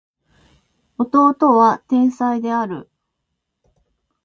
[0.97, 2.89] 弟は天才である